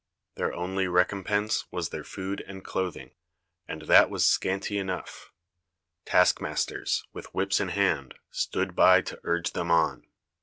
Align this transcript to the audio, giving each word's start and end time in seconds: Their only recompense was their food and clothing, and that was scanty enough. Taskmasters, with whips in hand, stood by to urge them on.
Their 0.33 0.51
only 0.55 0.87
recompense 0.87 1.71
was 1.71 1.89
their 1.89 2.03
food 2.03 2.41
and 2.47 2.65
clothing, 2.65 3.11
and 3.67 3.83
that 3.83 4.09
was 4.09 4.25
scanty 4.25 4.79
enough. 4.79 5.31
Taskmasters, 6.05 7.03
with 7.13 7.31
whips 7.35 7.59
in 7.59 7.67
hand, 7.69 8.15
stood 8.31 8.75
by 8.75 9.01
to 9.01 9.21
urge 9.23 9.51
them 9.51 9.69
on. 9.69 10.07